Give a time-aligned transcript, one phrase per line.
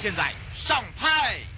[0.00, 1.55] 现在上拍。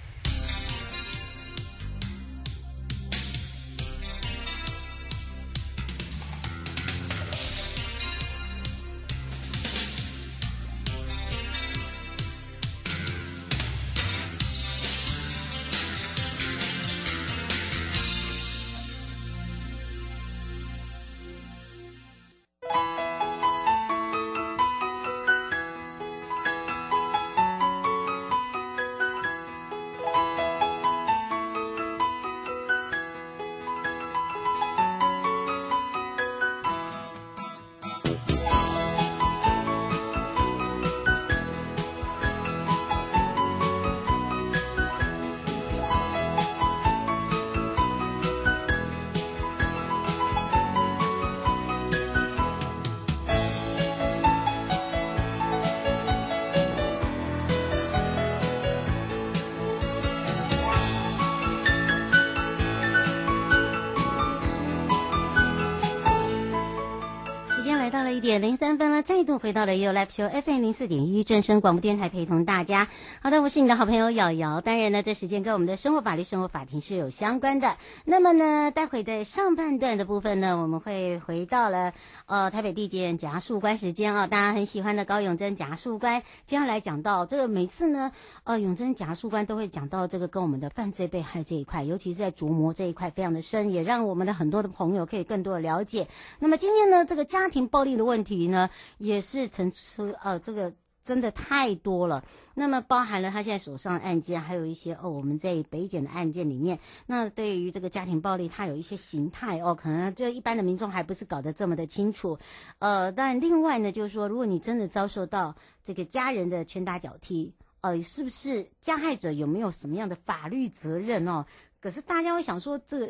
[68.29, 72.87] 点零三分了，再度回到了 You Live Show FM 零四点一正声广播电台，陪同大家。
[73.23, 74.61] 好的，我是你的好朋友瑶瑶。
[74.61, 77.75] 当然呢，这时间跟我们的生活法律生活法庭是有相关的。
[78.05, 81.91] 那么呢，待会在上半段的部分呢，我们会回到了
[82.27, 88.11] 呃台北地检检察官时间啊，大家很喜欢的高永珍检察官，接下来讲到这个每次呢，
[88.43, 96.07] 呃永珍检察官都会讲到这个跟我们的犯罪被害这一块，尤其是在琢磨这一块非常的深，也让我们的很多的朋友可以更多的了解。
[96.37, 100.73] 那么今天呢，这个家庭暴力的问问题呢，也是层出呃，这个
[101.05, 102.21] 真的太多了。
[102.53, 112.37] 那么包含了他现在手上的案件，还有一些哦，我们在北检的案件里面，那对于这个家庭暴力，它有一些形态哦，可能就一般的民众还不是搞得这么的清楚。
[112.79, 121.45] 呃，但另外呢，就是说，如果你真的遭受到这个家人的拳打脚踢，呃，是不是加害者有没有什么样的法律责任哦？
[121.79, 123.09] 可是大家会想说这个。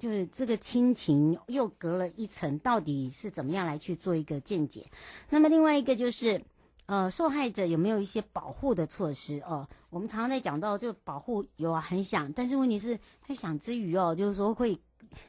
[0.00, 4.86] 就是这个亲情又隔了一层，到底是怎么样来去做一个见解？
[5.28, 6.42] 那么另外一个就是，
[6.86, 9.68] 呃，受害者有没有一些保护的措施哦？
[9.90, 14.80] 我们常常在讲到，就保护有啊，很想，但是问题是在想之余哦，就是说会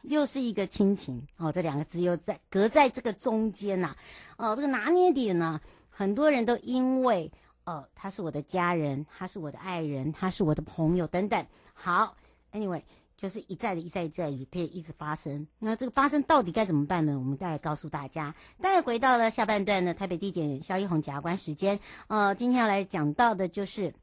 [0.03, 3.93] 又是一个亲情哦，这两个字又在隔在这个中间呐，
[4.37, 5.59] 哦，这个拿捏点呢，
[5.89, 7.29] 很多人都因为
[7.65, 11.45] 呃，他是我的家人，他是我的爱人，他是我的朋友等等。
[11.73, 12.15] 好
[12.53, 12.81] ，anyway。
[13.17, 15.47] 就是一再的、一再、一再 repeat 一直发生。
[15.59, 17.17] 那这个发生到底该怎么办呢？
[17.17, 18.33] 我们再来告诉大家。
[18.59, 21.79] 再回到了下半段的，台北地检萧一宏检察官时间。
[22.07, 23.93] 呃，今天要来讲到的就是。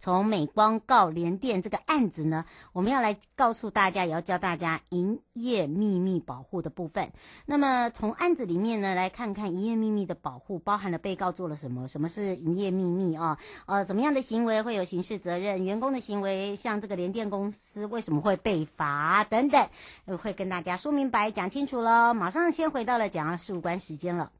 [0.00, 7.12] 从美光告联电这个案子呢，我们要来告诉大家，也要教大家营业秘密保护的部分。
[7.44, 13.38] 那么从案子里面呢，来看看营业秘密的保护包含了被告做了什么，什么是营业秘密啊？
[13.66, 15.62] 呃，怎么样的行为会有刑事责任？
[15.64, 19.68] 员工的行为，像这个联电公司为什么会被罚等等，
[20.16, 22.14] 会跟大家说明白、讲清楚喽。
[22.14, 24.32] 马上先回到了检察事务官时间了。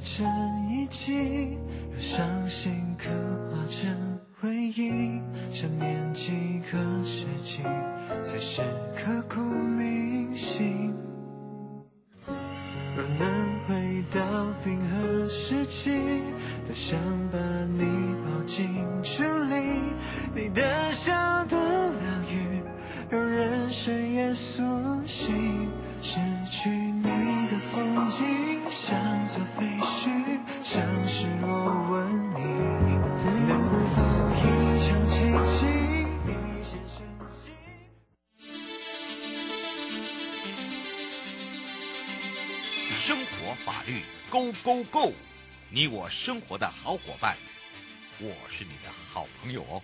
[0.00, 0.24] 这
[0.70, 1.58] 一季，
[1.92, 3.10] 有伤心刻
[3.50, 5.20] 画成回忆，
[5.52, 7.62] 想念几个世纪，
[8.22, 8.62] 才是
[8.94, 10.94] 刻骨铭心。
[12.96, 14.20] 若能回到
[14.64, 15.90] 冰河时期，
[16.66, 16.98] 多想
[17.32, 17.38] 把
[17.76, 17.84] 你
[18.24, 18.68] 抱进
[19.02, 19.82] 处里，
[20.34, 21.92] 你的笑多疗
[22.32, 22.62] 愈，
[23.10, 24.62] 让人深夜苏
[25.04, 25.68] 醒。
[26.00, 27.02] 失去你
[27.50, 28.57] 的风景，
[29.38, 30.10] 色飞絮，
[30.64, 31.46] 像是我
[31.90, 31.94] 吻
[32.34, 32.38] 你，
[33.46, 33.50] 能
[33.86, 33.94] 否
[34.34, 34.42] 一
[34.82, 35.62] 场奇迹？
[42.98, 45.12] 生活法律，Go Go Go！
[45.70, 47.36] 你我生活的好伙伴，
[48.18, 49.80] 我是你的好朋友哦。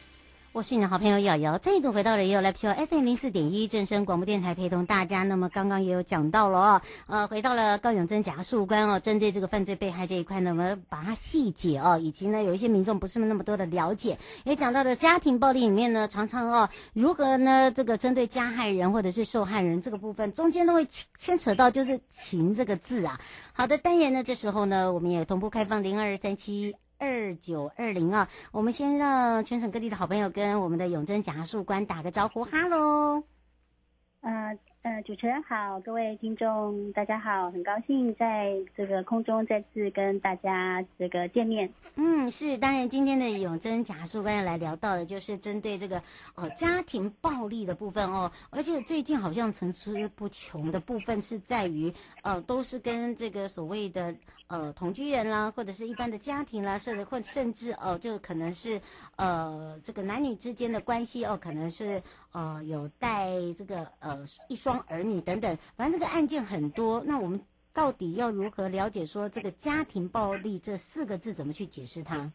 [0.55, 5.25] 我是你的好朋友瑶瑶，再度回到了 YouLive Show FM 零四点一正声广播电台，陪同大家。
[5.25, 20.87] 那么刚刚也有讲到了哦，呃，回到了高永珍检察官哦，针对这个犯罪被害这一块呢，我们把它细节哦，以及呢有一些民众不是那么多的了解，也讲到了家庭暴力里面呢，常常哦如何呢这个针对加害人或者是受害人这个部分，中间都会
[21.19, 23.21] 牵扯到就是情这个字啊。
[23.55, 26.77] 好的，当然呢这时候呢，我们也同步开放零二三七。
[27.05, 33.23] 二九二零啊，我们先让全省各地的好朋友跟我们的永贞检察官打个招呼，哈喽。
[34.23, 41.73] 呃呃，主持人好，各位听众大家好，很高兴在这个空中再次跟大家这个见面。
[41.95, 46.03] 嗯，是，当然今天的永珍检察官要来聊到的就是针对这个
[46.35, 51.91] 呃家庭暴力的部分哦，而且最近好像层出不穷的部分是在于
[52.21, 54.15] 呃都是跟这个所谓的
[54.49, 58.79] 呃同居人啦，或者是一般的家庭啦，甚至或甚至哦、就可能是
[59.17, 62.03] 呃这个男女之间的关系哦，可能是
[62.35, 64.23] 呃有带这个呃。
[64.49, 67.03] 一双儿女等等，反正这个案件很多。
[67.07, 67.41] 那我们
[67.73, 72.31] 到底要如何了解说这个家庭暴力这四个字怎么去解释它？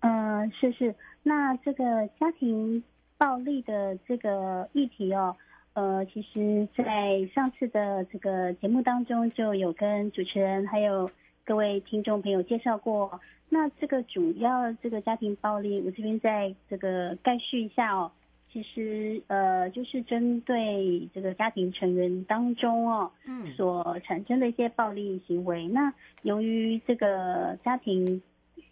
[0.00, 0.94] 嗯、是是。
[1.22, 2.82] 那这个家庭
[3.18, 5.36] 暴力的这个议题哦，
[5.74, 11.10] 呃，其实在上次的这个节目当中就有跟主持人还有
[11.44, 13.20] 各位听众朋友介绍过。
[13.48, 18.10] 那这个主要这个家庭暴力，我这边再这个概述一下哦。
[18.52, 25.66] 其实，呃，就是针对这个家庭成员当中哦，嗯，所产生的一些暴力行为。
[25.68, 25.90] 那
[26.20, 28.20] 由于这个家庭，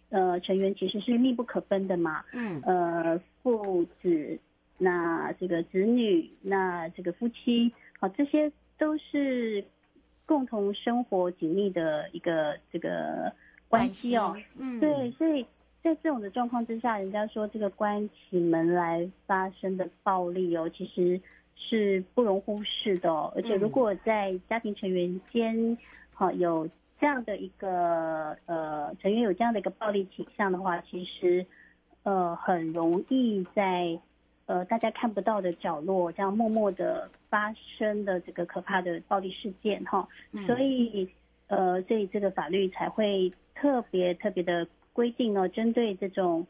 [0.09, 4.39] 呃，成员其实是密不可分的嘛，嗯，呃，父子，
[4.77, 9.65] 那这个子女，那这个夫妻，好，这些都是
[10.27, 13.33] 共同生活紧密的一个这个
[13.67, 15.43] 关系哦，嗯，对，所以。
[15.83, 21.19] 在这种的状况之下，人家说这个关起门来发生的暴力哦，其实
[21.55, 23.33] 是不容忽视的哦。
[23.35, 25.75] 而且如果在家庭成员间，
[26.13, 26.69] 好有
[26.99, 31.43] 这样的一个呃成员有这样的一个暴力倾向的话，其实
[32.03, 33.99] 呃很容易在
[34.45, 40.07] 呃大家看不到的角落，这样默默的发生的这个可怕的暴力事件哈。
[40.45, 41.09] 所以
[41.47, 44.67] 呃，所以这个法律才会特别特别的。
[44.93, 46.45] 规定呢，针对这种，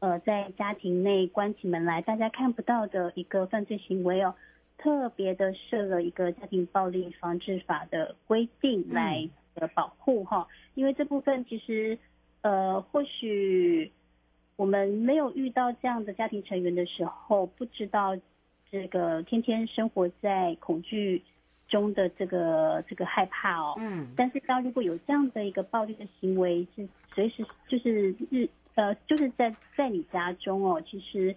[0.00, 4.34] 呃，在家庭内关起门来大家看不到的一个犯罪行为哦，
[4.78, 10.46] 特别的设了一个家庭暴力防治法的规定来的保护哈。
[10.74, 11.98] 因为这部分其实，
[12.42, 13.92] 呃，或许
[14.56, 18.16] 我们没有遇到这样的家庭成员的时候，不知道
[18.70, 21.22] 这个天天生活在恐惧
[21.68, 23.74] 中的这个这个害怕哦。
[23.78, 24.08] 嗯。
[24.16, 26.88] 但是当如果有这样的一个暴力的行为是。
[27.14, 31.36] 随时就是日呃，就是在在你家中哦，其实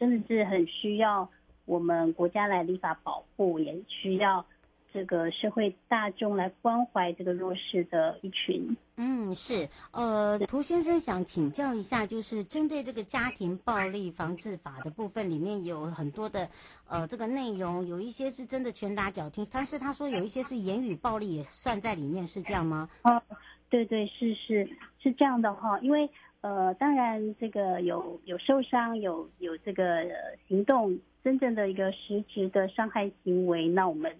[0.00, 1.30] 真的是很需要
[1.64, 4.44] 我们国家来立法保护，也需要
[4.92, 8.76] 这个社会大众来关怀这个弱势的一群。
[8.96, 16.48] 嗯，是呃，涂先生想请教一下，就是针对这个家庭暴力防治法的部分，里面有很多的
[16.88, 22.88] 呃这个内容，有一些是真的拳打脚踢，但是他说有一些是言语暴力也算在里面，是这样吗？
[23.04, 23.22] 哦。
[23.70, 24.68] 对对是是
[25.02, 26.06] 是这样的哈，因为
[26.42, 30.06] 呃，当然这个有有受伤，有有这个
[30.46, 34.14] 行动，真正的一个实质的伤害行为，那我们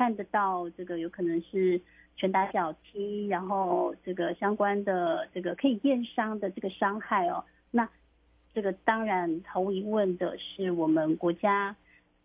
[0.00, 1.78] 看得到这个有可能是
[2.16, 7.86] 拳打脚踢，然后这个相关的这个可以验伤的这个伤害哦，那
[8.54, 11.76] 这个当然毫无疑问的是我们国家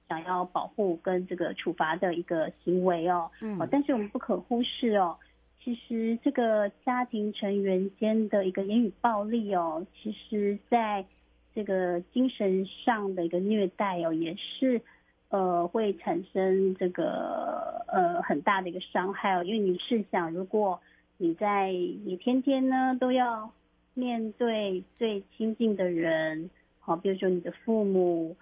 [0.08, 5.18] 想要保护跟这个处罚的一个行为哦，嗯，但是我们不可忽视哦。
[5.62, 11.06] 其实这个家庭成员间的一个言语暴力哦，其实在
[11.54, 14.82] 这个精神上的一个虐待哦，也是
[15.30, 19.44] 呃会产生这个呃很大的一个伤害哦。
[19.44, 20.80] 因为你试想，如果
[21.18, 23.52] 你在你天天呢都要
[23.94, 28.36] 面对最亲近的人，好，比如说你的父母、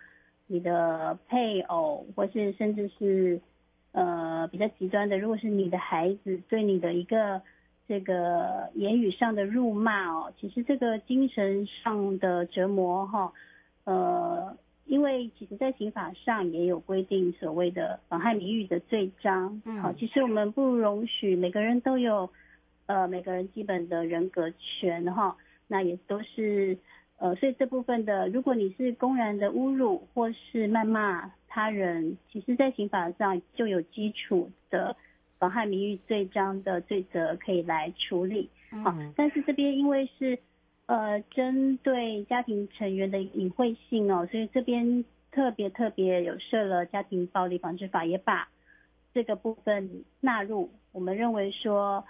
[0.47, 3.41] 你的配偶，或是甚至是。
[3.95, 7.39] 呃，比较极端的，如果是你的孩子对你的一个
[7.87, 13.31] 这个言语上的辱骂哦，其实这个精神上的折磨哈，
[13.83, 22.29] 呃，因为其实在刑法上也有规定所谓的妨害名誉的罪章，嗯，好，其实我们不容许每个人都有
[22.85, 25.35] 呃每个人基本的人格权哈，
[25.67, 26.77] 那也都是。
[27.19, 34.93] 呃，所以这部分的，如果你是公然的侮辱或是谩骂他人，其实，在刑法上就有基础的
[35.39, 38.49] 妨害名誉罪章的罪责可以来处理。
[38.83, 40.37] 好、嗯，但是这边因为是
[40.85, 48.49] 呃针对家庭成员的隐晦性哦，所以这边特别特别有设了家庭暴力防治法，也把
[49.13, 50.69] 这个部分纳入。
[50.91, 52.03] 我们认为说，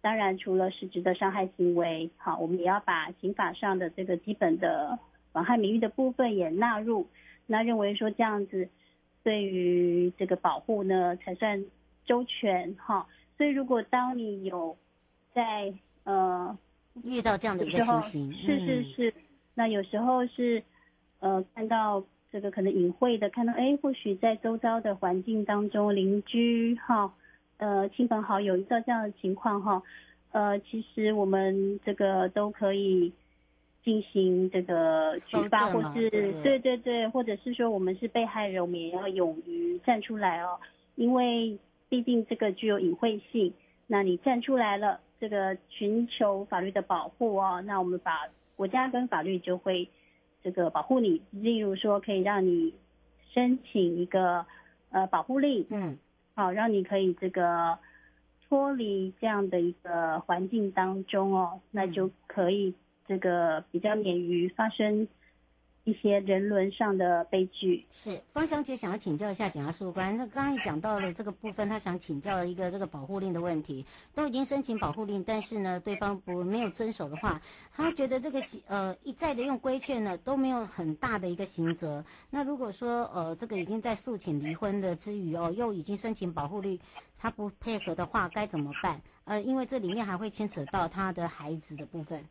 [0.00, 4.98] 当然除了实质的伤害行为，好，我们也要把刑法上的这个基本的
[5.32, 7.06] 妨害名誉的部分也纳入。
[7.46, 8.68] 那认为说这样子
[9.22, 11.64] 对于这个保护呢才算
[12.04, 13.06] 周全哈。
[13.36, 14.76] 所以如果当你有
[15.32, 15.72] 在
[16.04, 16.58] 呃，
[17.04, 19.22] 遇到这样的一个情形，是是是，嗯、
[19.54, 20.62] 那有时候是
[21.20, 27.12] 呃，看到这个可能隐晦的，看到哎，或许在周遭的环境当中，邻居哈，
[27.58, 29.82] 呃，亲朋好友遇到这样的情况哈，
[30.32, 33.12] 呃，其实我们这个都可以
[33.84, 40.58] 进行这个举报，或是对，对对对，或者是说我们是被害人，我们也要勇于站出来哦，
[40.96, 43.52] 因为毕竟这个具有隐晦性，
[43.90, 45.00] 那你站出来了。
[45.20, 49.86] 这个寻求法律的保护哦，那我们把国家跟法律就会
[50.42, 52.72] 这个保护你，例如说可以让你
[53.30, 54.46] 申请一个
[54.88, 55.98] 呃保护令，嗯，
[56.34, 57.78] 好，让你可以这个
[58.48, 62.72] 脱离这样的一个环境当中哦，那就可以
[63.06, 65.06] 这个比较免于发生。
[65.90, 67.84] 一些人伦上的悲剧。
[67.90, 73.84] 是方小姐想要请教一下检察官，那刚才讲到了这个部分，她想请教一个这个保护令的问题。
[74.14, 77.40] 都已经申请保护令，但是呢，对方不没有遵守的话，
[77.74, 82.04] 她觉得这个呃一再的用规劝呢都没有很大的一个刑责。
[82.30, 86.78] 那如果说呃这个已经在诉请离婚的之余哦，又已经申请保护令，
[87.18, 89.00] 他不配合的话该怎么办？
[89.24, 92.24] 呃，因为这里面还会牵扯到他的孩子的部分。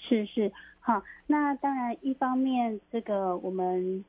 [0.00, 0.50] 是是
[0.88, 4.02] 好，那当然一方面这个我们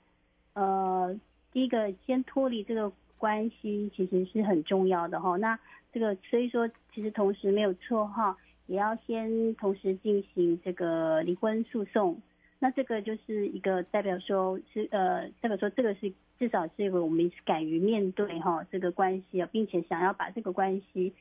[0.53, 1.13] 呃
[1.51, 5.36] 第一个先脱离这个关系其实是很重要的哈。
[5.36, 5.59] 那
[5.91, 12.21] 这个所以说其实同时没有错哈，也要先同时进行这个离婚诉讼。
[12.59, 16.09] 那这个就是一个代表说是呃代表说这个是
[16.39, 21.13] 至少是一个我们是敢于面对哈这个关系啊，并且想要把这个关系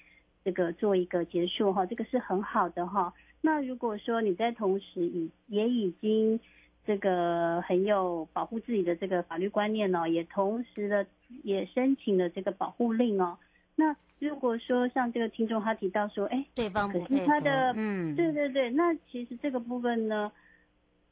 [0.45, 3.12] 这个做一个结束哈，这个是很好的哈。
[3.40, 6.38] 那如果说你在同时已也已经
[6.85, 11.07] 这个很有保护自己的这个法律观念哦，也同时的
[11.45, 13.38] 也申请了这个保护令哦。
[13.76, 20.33] 那如果说像这个听众他提到说，哎，对方可是他的，嗯，对对对，那其实这个部分呢，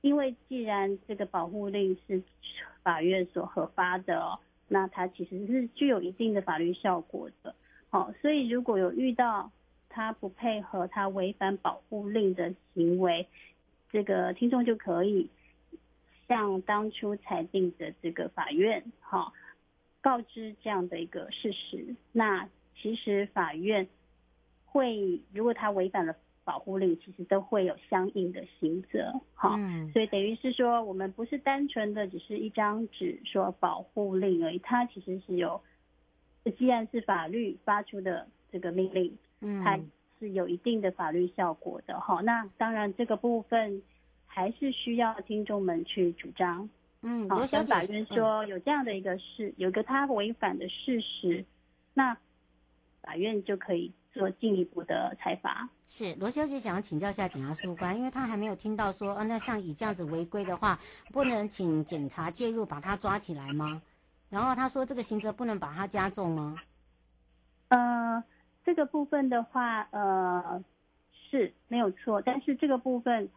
[0.01, 2.21] 因为既然这个保护令是
[2.83, 7.55] 法院所核发的哦，那它其实是具有一定的法律效果的。
[7.89, 9.53] 好，所以如果有遇到。
[9.97, 13.27] 他不配合，他违反保护令的行为，
[13.91, 15.31] 这个听众就可以
[16.29, 19.33] 向当初裁定的这个法院，哈，
[20.03, 21.97] 告知这样的一个事实。
[22.13, 23.89] 那其实法院
[24.67, 29.57] 会，如果他违反了保护令，其实都会有相应的刑责，哈。
[29.57, 29.91] 嗯。
[29.93, 35.63] 所以等于是说，我们不是单纯的只是一张纸说保护令而已，它其实是有，
[36.59, 39.17] 既然是法律发出的这个命令。
[39.41, 39.79] 嗯，它
[40.19, 42.21] 是有一定的法律效果的哈。
[42.23, 43.83] 那当然，这个部分
[44.27, 46.69] 还是需要听众们去主张。
[47.03, 51.45] 嗯，好，跟法院说有这样的一个事，有个他违反的事实，
[51.95, 52.17] 那
[53.03, 55.69] 法院就可以做进一步的裁罚。
[55.87, 60.81] 是罗小姐想要请教一下检察事务官，因为她还没有听到说，啊，那像以这样子违规的话，
[61.13, 63.81] 不能请警察介入把他抓起来吗？
[64.29, 66.57] 然后他说这个刑责不能把他加重吗？
[67.69, 68.25] 呃。
[68.67, 70.65] 这个部分的话，呃，
[71.31, 73.29] 是没有错，但是这个部分，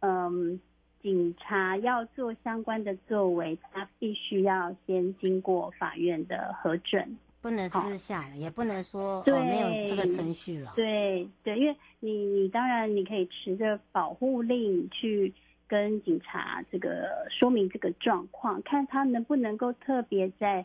[0.00, 0.58] 嗯、呃，
[1.02, 10.72] 警察要做相关的作为，他必须要先经过法院的核准，不能私下，哦、也不能说对、哦、没有这个程序了。
[10.74, 15.34] 对对，因为你你当然你可以持着保护令去
[15.66, 20.64] 跟警察这个说明这个状况，看他能不能够特别在。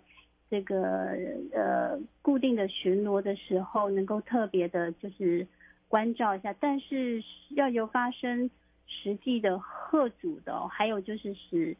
[0.53, 1.17] 这个
[1.51, 5.47] 呃固定的巡逻的时候，能够特别的就是
[5.87, 7.23] 关照一下，但是
[7.55, 8.51] 要有发生
[8.85, 11.75] 实际的贺阻的哦，还有就是使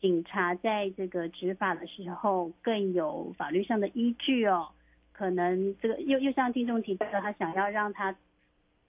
[0.00, 4.68] 警察在这个执法的时候更有法律上的依据哦。
[5.12, 8.16] 可能这个又又像听众提到的，他想要让他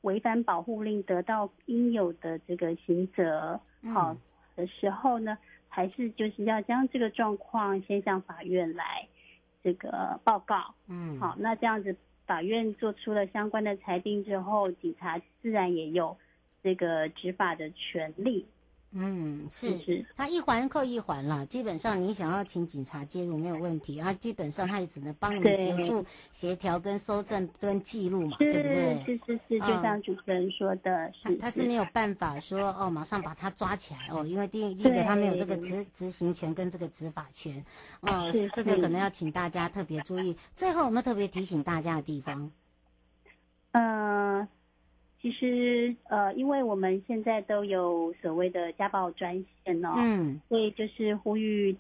[0.02, 3.62] 违反保护令得到应有的这个刑责，
[3.94, 4.18] 好
[4.56, 9.08] 的时候呢，还是就是要将这个状况先向法院来。
[9.64, 16.18] 这个报告，嗯，好，那这样子，法院做出了相关的裁定之后，警察自然也有
[16.64, 18.46] 这个执法的权利。
[18.92, 21.46] 嗯，是是，他一环扣一环啦。
[21.46, 29.04] 基本上你想要请警察介入没有问题，啊基本上他也只能帮你协助协调跟搜证跟记录嘛，对不对？
[29.06, 37.64] 是是是，就像主持人说的，嗯、是他是没有办法说哦，马上把他抓起来哦，因为第一个他没有这个执执行权跟这个执法权，
[38.02, 40.36] 哦，是这个可能要请大家特别注意。
[40.56, 42.52] 最后我们特别提醒大家的地方，
[43.74, 44.09] 嗯、呃。
[45.22, 49.36] 其实，呃，因为我们现在都有所谓的家暴专
[49.66, 51.76] 线哦，嗯，所以就是呼吁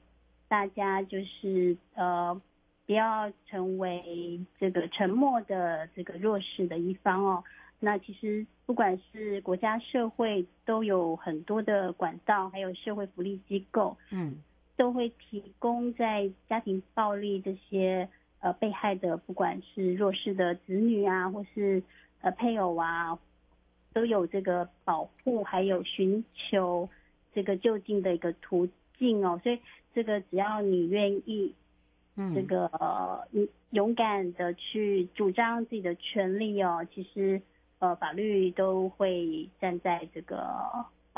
[0.50, 2.42] 大家，就是呃，
[2.86, 7.42] 不要成为这个沉默的这个弱势的一方哦。
[7.80, 14.36] 那其实不管是国家、社会都有很多的管道，还有社会福利机构，嗯，
[14.76, 18.10] 都会提供在家庭暴力这些
[18.42, 21.82] 呃被害的，不管是弱势的子女啊，或是
[22.20, 23.18] 呃配偶啊。
[23.94, 26.90] 都有这个保护，还有寻求
[27.34, 28.68] 这个就近的一个途
[28.98, 29.60] 径哦，所以
[29.94, 31.54] 这个只要你愿意，
[32.16, 33.28] 嗯，这个呃，
[33.72, 37.42] 勇敢的去主张自己的权利哦，其实
[37.80, 40.38] 呃，法律都会站在这个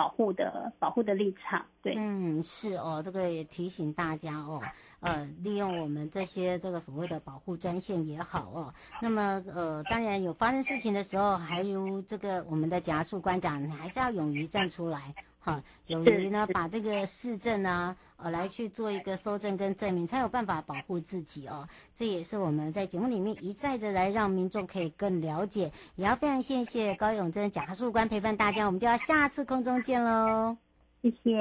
[0.01, 4.59] 保护的保护的立场，对，嗯，是哦，这个也提醒大家哦。
[4.99, 8.73] 呃，利用我们这些这个所谓的保护专线也好哦。
[8.99, 15.13] 那么呃，当然有发生事情的时候，还如这个我们的检察事务官长，你还是要勇于站出来，
[15.43, 21.67] 哈，勇于呢把这个市政啊，呃，来去做一个搜证跟证明，才有办法保护自己哦。
[21.95, 25.71] 这也是我们在节目里面一再的来让民众可以更了解。
[25.95, 30.55] 也要非常谢谢高永珍检察事务官陪伴大家，我们就要下次空中见喽，
[31.01, 31.35] 谢谢。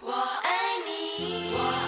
[0.00, 0.50] 我爱
[0.84, 1.87] 你，我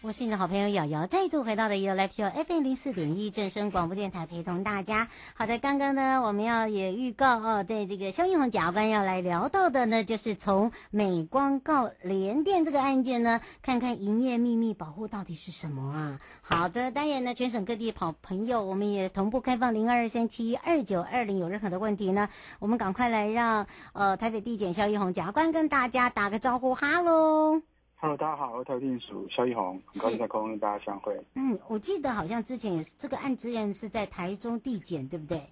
[0.00, 5.08] 我是你的好朋友瑶瑶，再度回到了 You Live Show FM 零四点一正声广播电台，陪同大家。
[5.34, 16.20] 好的，刚刚呢，我们要也预告哦，对这个萧玉宏检察官要来聊到的呢，就是从美光告联电这个案件呢，看看营业秘密保护到底是什么啊？
[16.42, 22.28] 好的，当然呢，全省各地跑朋友，我们也同步开放零二二三七二九二零，有任何的问题呢，
[22.60, 27.60] 我们赶快来让呃台北地检萧玉宏检察官跟大家打个招呼，哈喽。
[28.00, 31.20] Hello，大家好，我是台地署萧一宏，很高兴在空中跟大家相会。
[31.34, 35.42] 嗯，我记得好像之前也是这个案件是在台中地检，对不对？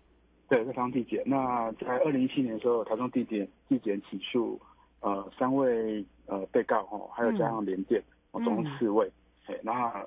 [0.48, 1.20] 对，在台中地检。
[1.26, 4.60] 那在二零一七年的时候，台中地检地检起诉
[5.00, 9.10] 呃三位呃被告哈，还有加上联电，哦、嗯，总共四位。
[9.46, 10.06] 哎、嗯，那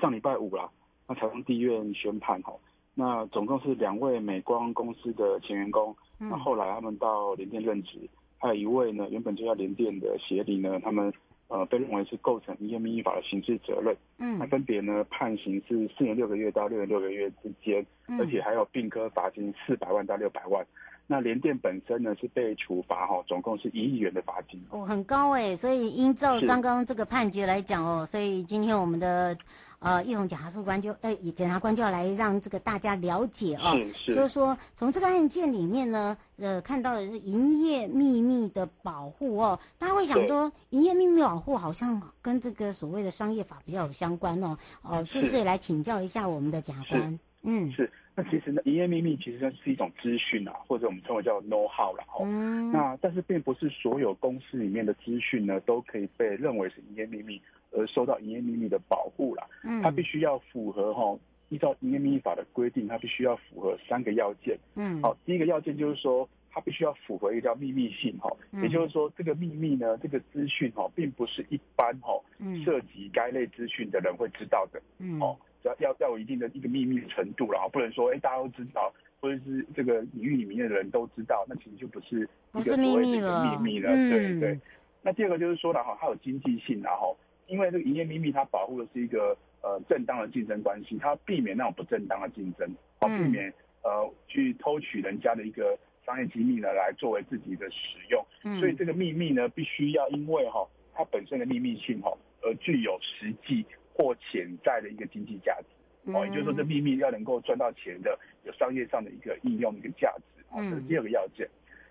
[0.00, 0.68] 上礼拜五啦，
[1.06, 2.52] 那台中地院宣判哈，
[2.96, 8.00] 那总共是两位美光公司的前员工，那、嗯、后来他们到联电任职，
[8.38, 11.14] 还有一位呢，原本就在联电的协理呢，他们。
[11.48, 13.96] 呃，被认为是构成营业秘密法的刑事责任。
[14.18, 20.64] 嗯，那分别呢判刑是四年六个月到六年六个月之间，嗯、而且还有并科罚金四百万到六百万。
[21.08, 24.64] 那联电本身呢是被处罚哈，总共是一亿元的罚金。
[24.70, 29.36] 哦，很高哎，所以依照刚刚这个判决来讲哦，所以今天我们的。
[29.80, 47.20] 呃，奕宏检察官就呃，检察官就要来让这个大家了解啊，是是，就是说从这个案件里面呢，呃，看到的是营业秘密的保护哦，大家会想说，营业秘密保护好像跟这个所谓的商业法比较有相关哦，哦、呃，是不是也来请教一下我们的检察官？
[47.44, 47.88] 嗯，是。
[48.18, 52.04] 那其实呢，营业秘密其实它是一种资讯啊，或者我们称为叫 know how 啦。
[52.08, 52.24] 哦。
[52.24, 52.70] 嗯。
[52.72, 57.40] 那但是并不是所有公司里面的资讯呢，都可以被认为是营业秘密。
[57.70, 61.14] 而受到营业秘密的保护啦，嗯，它必须要符合哈，
[61.50, 72.18] 依照营业秘密法的规定，它必须要符合三个要件，嗯，好，第一个要件就是说，它必须要符合一个叫秘密性哈，也就是说，这个秘密呢，这个资讯哈，并不是一般哈，
[72.64, 84.60] 涉及该类资讯的人会知道的，嗯，哦，要要要有一定的一个秘密程度然后不能说，哎，大家都知道，或者是这个领域里面的人都知道，那其实就不是一个秘密了秘密了，对对。
[85.02, 87.16] 那第二个就是说了哈，它有经济性然后。
[87.50, 93.50] 因为这个营业秘密，它保护的是一个呃正当的竞争关系，它避免那种不正当的竞争，好避免
[93.82, 98.22] 呃去偷取人家的一个商业机密呢，来作为自己的使用。
[98.44, 103.64] 嗯，所以这个秘密呢，必须要因为哈、哦、它本身的秘密性哈、哦，而具有实际
[103.98, 106.12] 或潜在的一个经济价值。
[106.12, 110.44] 哦，也就是说，这秘密要能够赚到钱的，有商业上的一个应用的一个价值。
[110.50, 111.46] 哦，这是第二个要件。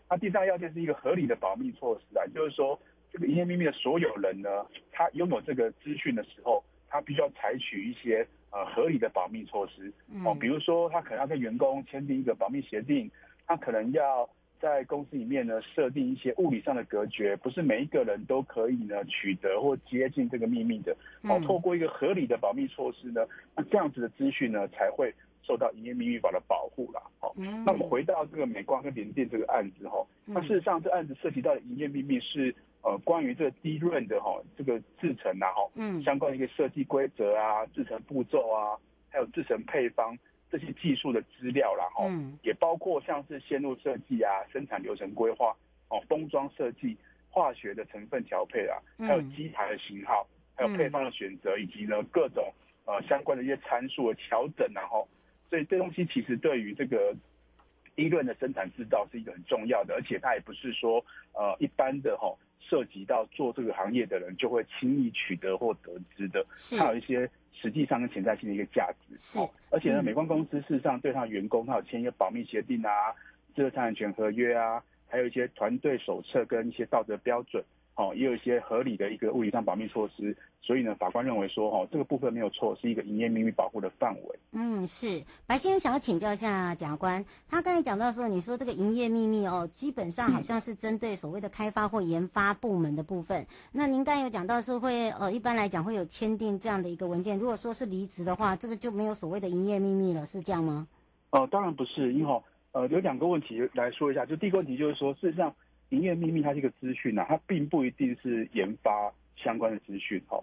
[0.10, 2.80] 那第三个要件是一个合理的保密措施啊，就是说，
[3.12, 9.92] 这个营业秘密的所有人呢，他拥有这个资讯的时候，他必须要采取一些呃合理的保密措施。
[10.24, 13.12] 哦，比如说他可能要跟员工签订一个保密协定，
[13.46, 14.28] 他可能要。
[14.60, 20.96] 在公司里面呢，设定一些物理上的隔绝，不是每一个人都可以呢取得或接近这个秘密的。
[21.24, 27.02] 哦，透过一个合理的保密措施呢，那这样子的资讯呢才会受到营业秘密法的保护啦。
[27.20, 38.76] 好，那我们回到这个美光跟联电这个案子哈，那事实上这案子涉及到的营业秘密是呃关于这个 DRAM 的哈这个制成啊哈，嗯，相关的一个设计规则啊、制成步骤啊，
[39.10, 40.18] 还有制成配方。
[40.50, 42.06] 这些技术的资料啦，哈，
[42.42, 45.56] 也包括像是线路设计啊、生产流程规划、
[45.90, 46.98] 哦封装设计、
[47.30, 52.54] 化学的成分调配啊，还有机台的型号，还有配方的选择，以及呢各种
[52.86, 55.08] 呃相关的一些参数的调整，然后，
[55.50, 57.16] 所以这东西其实对于这个
[57.96, 62.34] DRAM 的生产制造是一个很重要的，而且它也不是说呃一般的哈
[62.70, 66.46] 涉及到做这个行业的人就会轻易取得或得知的，
[66.78, 67.30] 它有一些。
[67.60, 69.40] 实际上跟潜在性的一个价值是，
[69.72, 72.92] 而且呢，美光公司事实上对他的员工，他有签一个保密协定啊，
[73.56, 77.64] 知识产权合约啊，还有一些团队手册跟一些道德标准。
[77.96, 84.40] 哦，也有一些合理的一个物理上保密措施，所以呢，法官认为说，哦，这个部分没有错，是一个营业秘密保护的范围。
[84.52, 93.42] 嗯，是白先生想要请教一下检察官，他刚才讲到说，你说这个营业秘密哦，基本上好像是针对所谓的开发或研发部门的部分。
[93.42, 100.86] 嗯、那您刚才有讲到是会，呃，一般来讲会有签订这样的一个文件，如果说是离职的话，这个就没有所谓的营业秘密了，是这样吗？
[101.30, 102.42] 哦、呃，当然不是，因为
[102.74, 105.54] 呃，有两个问题来说一下，就第一个问题就是说，事实上。
[105.92, 110.22] 营业秘密它是一个资讯呐，它并不一定是研发相关的资讯。
[110.28, 110.38] 哈，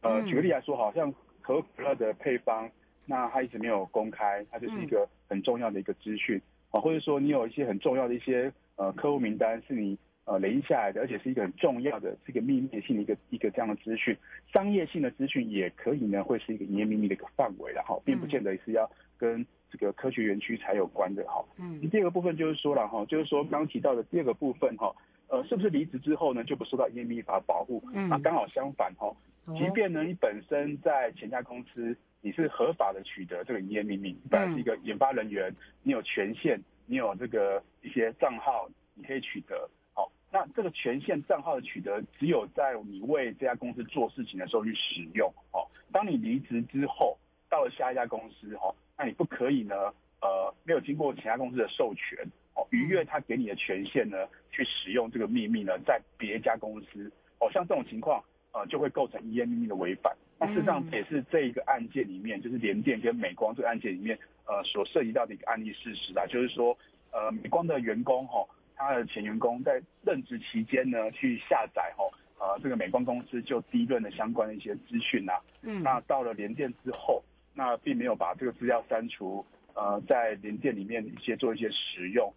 [0.00, 2.70] 呃，举个例来说，好像可口可乐的配方，
[3.04, 6.40] 那它一直没有公开，它就是一个很重要的一个资讯。
[6.70, 14.16] 啊，或者说你有一些很重要的一些呃客户名单是你呃累积下来的，而且是一个很重要的这个秘密性的一个一个这样的资讯，
[14.52, 19.46] 商业性的资讯也可以呢，会是一个营业秘密的一个范围，然后并不见得是要跟。
[19.68, 24.94] 这个科学园区才有关的哈，嗯，第二个部分就是说了哈，就是说刚刚提到的第二个部分哈，
[25.28, 27.82] 呃，是不是离职之后呢就不受到营业秘密法保护？
[27.94, 29.14] 嗯，那刚好相反哈，
[29.58, 47.16] 即便呢你本身在前家公司你是合法的取得这个营业秘密，你本来是一个研发人员，你有权限，你有这个一些账号，你可以取得，好，那这个权限账号的取得，只有在你为这家公司做事情的时候去使用，哦，当你离职之后
[47.48, 48.74] 到了下一家公司哈。
[48.98, 49.74] 那你不可以呢？
[50.22, 52.18] 呃，没有经过其他公司的授权，
[52.56, 60.16] 哦，逾越他给你的权限呢，去使用这个秘密呢，在别家公司，哦，像这种情况，呃，就会构成营业秘密的违反。
[60.38, 66.76] 那事实上也是这一个案件里面，就是联电跟美光这个案件里面，呃，所涉及到的一个案例事实啊，就是说，
[67.12, 72.04] 呃，美光的员工哈，他的前员工在任职期间呢，去下载哈，
[72.38, 77.22] 呃，这个美光公司就 DRAM 的相关的一些资讯啊，嗯，那到了联电之后。
[77.58, 79.42] 那并没有把这个资料删除，
[79.72, 82.34] 呃，在联电里面一些做一些使用，哦，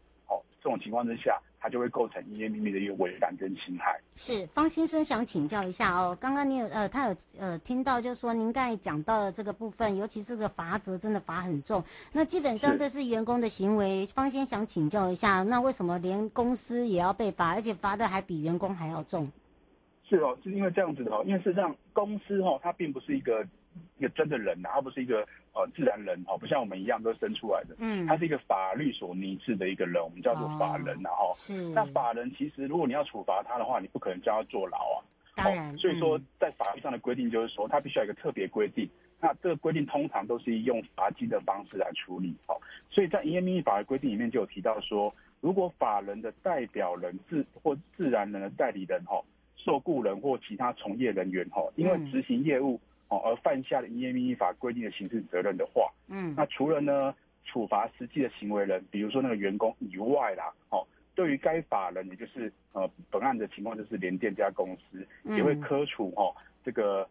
[0.62, 4.00] 这种情况之下，它就会构成营业秘密的一个违反跟侵害。
[4.15, 14.06] 是方先生想请教一下哦，刚刚你有呃，他有呃听到就是说您刚才讲到的这个部分，尤其是这个罚则真的罚很重，那基本上这是员工的行为。
[14.08, 19.32] 方先生想请教一下，那为什么连公司也要被罚，而且罚的还比员工还要重？
[20.08, 23.45] 是哦，是因为这样子的哦，因为事实上公司哦，它并不是一个。
[24.00, 27.76] 一个真的人呐，而不是一个呃自然人哦，不像我们一样都生出来的。
[27.80, 31.32] 嗯，他是一个法律所拟制的一个人，我们叫做法人呐哈。
[31.36, 31.70] 是。
[31.70, 34.98] 那法人其实，如果你要处罚他的话，你不可能叫他坐牢啊。
[35.36, 35.78] 当然。
[35.78, 38.90] 所以说，在法律上的规定就是说，他必须要有一个特别规定。
[39.20, 42.34] 那这个规定通常都是用罚金的方式来处理。
[42.48, 42.56] 哦。
[42.90, 49.22] 所以在营业秘密法的规定里面就有提到说，如果法人的代表人自或自然人的代理人哈，
[49.58, 52.80] 受雇人或其他从业人员哈，因为执行业务。
[53.10, 67.02] 哦，而犯下了营业秘密法规定的刑事责任的话，嗯，那除了呢处罚实际的行为人，比如说那个员工以外啦，哦，对于该法人，也就是呃本案的情况，就是联电这家公司也会科处哦这个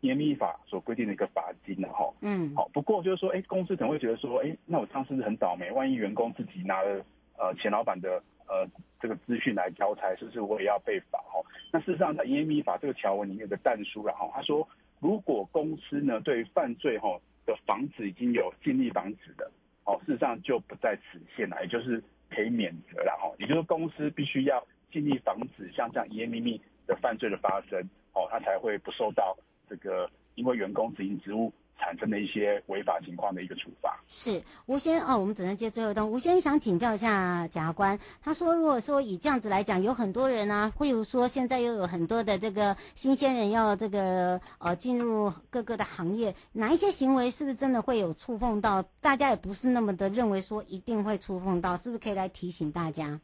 [0.00, 5.70] 营业秘密法所规定的一个罚金的哈，嗯，好，不过就是说，哎，公司可能会觉得说，哎，那我这样是不是很倒霉？
[5.72, 7.04] 万一员工自己拿了
[7.36, 8.66] 呃前老板的呃
[8.98, 11.18] 这个资讯来交差，是不是我也要被罚？
[11.18, 14.66] 哈，那事实上在营业秘密法这个条文里面有个但书了哈，他说。
[15.02, 19.50] 如果公司呢对犯罪哈的防止已经有尽力防止的，
[19.84, 23.34] 哦，事实上就不在此限了，也就是可以免责了哈。
[23.40, 27.80] 也就是公司必须要尽力防止像这样营业秘密的犯罪的发生，
[28.14, 29.36] 哦，他才会不受到
[29.68, 31.52] 这个因为员工执行职务。
[31.78, 33.98] 产生的一些违法情况的一个处罚。
[34.06, 36.08] 是吴先哦，我们只能接最后一段。
[36.08, 48.82] 吴先想请教一下检察官，他说，如果说以这样子来讲，有很多人啊，会有说现在又有很多的这个新鲜人要这个呃进入各个的行业，哪一些行为是不是真的会有触碰到？
[49.00, 53.20] 大家也不是那么的认为说一定会触碰到，是不是可以来提醒大家？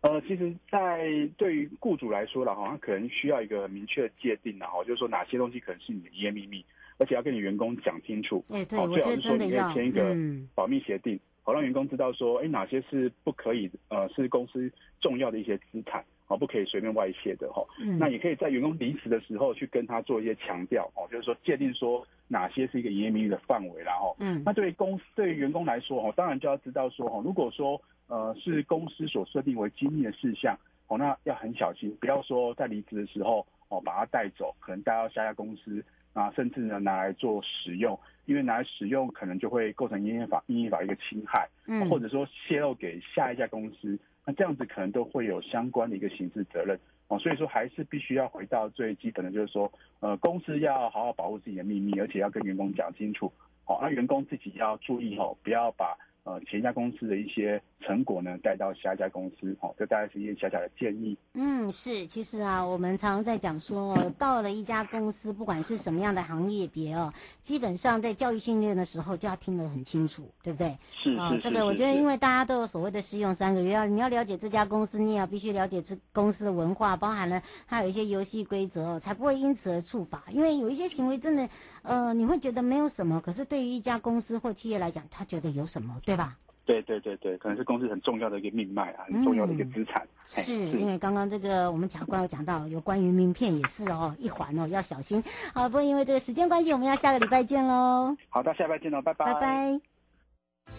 [0.00, 6.64] 呃，其实，在对于雇主来说了哈，他可能需要一个明确的界定然后就是说哪些东西可能是你的营业秘密。
[7.00, 10.16] 而且要跟你员工讲清楚，哎，对，最好是说你可以签一个
[10.52, 14.68] 保密协定，好、嗯、让员工知道说，哎，哪些是不可以，呃，是公司
[15.00, 18.00] 重要的一些资产，哦，不可以随便外泄的，哈、嗯。
[18.00, 35.84] 那也可以在员工离职的时候去跟他做一些强调，哦，就是说界定说哪些是一个营业秘密的范围，然后，嗯，那对于公司对于员工来说，哦，当然就要知道说，哦，如果说，呃，是公司所设定为机密的事项，哦，那要很小心，不要说在离职的时候，哦，把它带走，可能带到下家公司。
[36.14, 47.16] 啊，甚至呢拿来做使用，因为拿来使用可能就会构成营业法、营业法一个侵害，嗯，或者说泄露给下一家公司，那这样子可能都会有相关的一个刑事责任哦。
[47.20, 53.32] 所以说还是必须要回到最基本的，就是说，呃，公司要好好保护自己的秘密，而且要跟员工讲清楚，
[53.66, 55.96] 哦，那员工自己要注意哦，不要把。
[56.24, 61.16] 呃，前一家公司的一些成果呢，带到下一家公司，哦，这大概是一些小小的建议。
[61.32, 70.76] 嗯，是，其实啊，我们常常在讲说，到了一家公司，不管是什么样的行业别哦，基本上在教育训练的时候就要听得很清楚，对不对？
[71.02, 80.24] 是啊、哦、这个我觉得，因为大家都有所谓的试用三个月，要你要了解这家公司，你也要必须了解这公司的文化，包含了它有一些游戏规则哦，才不会因此而触法。
[80.30, 81.48] 因为有一些行为真的，
[81.80, 86.36] 呃，你会觉得没有什么，可是对于一家公司或企业来讲，他觉得有什么，对吧？
[86.68, 90.02] 对对对对，可能是公司很重要的一个命脉啊，很重要的一个资产。
[90.04, 95.24] 嗯、是，是因为刚刚这个我们检察官有讲到，有关于名片也是哦，一环哦，要小心。
[95.54, 98.14] 好，不过因为这个时间关系，我们要下个礼拜见喽。
[98.28, 99.32] 好的，下礼拜见喽，拜拜。
[99.32, 99.80] 拜拜。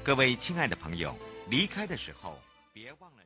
[0.04, 1.12] 各位亲爱的朋友，
[1.49, 2.36] 离开的时候
[2.71, 3.23] 别忘了。